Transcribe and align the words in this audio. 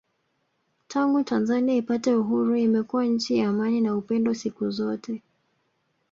Tangu 0.87 1.23
Tanzania 1.23 1.75
ipate 1.75 2.15
Uhuru 2.15 2.55
imekuwa 2.55 3.05
nchi 3.05 3.37
ya 3.37 3.49
amani 3.49 3.81
na 3.81 3.95
upendo 3.97 4.33
siku 4.33 4.69
zote 4.71 5.21